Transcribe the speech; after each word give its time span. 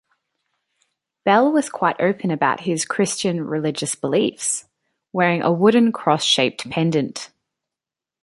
Bell 1.25 1.51
was 1.51 1.69
quite 1.69 2.01
open 2.01 2.31
about 2.31 2.61
his 2.61 2.85
Christian 2.85 3.45
religious 3.45 3.93
beliefs, 3.93 4.65
wearing 5.13 5.43
a 5.43 5.51
wooden 5.51 5.91
cross-shaped 5.91 6.67
pendant. 6.71 7.29